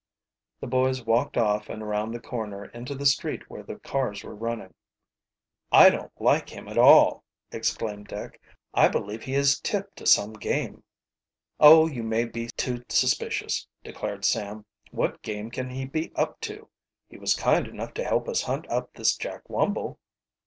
The 0.61 0.65
boys 0.65 1.05
walked 1.05 1.37
off 1.37 1.69
and 1.69 1.83
around 1.83 2.11
the 2.11 2.19
corner 2.19 2.65
into 2.65 2.95
the 2.95 3.05
street 3.05 3.51
where 3.51 3.61
the 3.61 3.77
cars 3.77 4.23
were 4.23 4.33
running. 4.33 4.73
"I 5.71 5.91
don't 5.91 6.11
like 6.19 6.49
him 6.49 6.67
at 6.67 6.79
all," 6.79 7.23
exclaimed 7.51 8.07
Dick. 8.07 8.41
"I 8.73 8.87
believe 8.87 9.21
he 9.21 9.35
is 9.35 9.59
tip 9.59 9.93
to 9.97 10.07
some 10.07 10.33
game." 10.33 10.83
"Oh, 11.59 11.85
you 11.85 12.01
may 12.01 12.25
be 12.25 12.47
too 12.57 12.83
suspicious," 12.89 13.67
declared 13.83 14.25
Sam. 14.25 14.65
"What 14.89 15.21
game 15.21 15.51
can 15.51 15.69
he 15.69 15.85
be 15.85 16.11
up 16.15 16.41
to? 16.49 16.69
He 17.07 17.19
was 17.19 17.35
kind 17.35 17.67
enough 17.67 17.93
to 17.93 18.03
help 18.03 18.27
us 18.27 18.41
hunt 18.41 18.67
up 18.71 18.93
this 18.95 19.15
Jack 19.15 19.43
Wumble." 19.49 19.99